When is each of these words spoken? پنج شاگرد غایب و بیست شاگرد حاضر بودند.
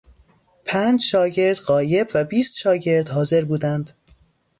پنج 0.65 1.01
شاگرد 1.01 1.57
غایب 1.57 2.07
و 2.13 2.23
بیست 2.23 2.55
شاگرد 2.57 3.09
حاضر 3.09 3.45
بودند. 3.45 3.91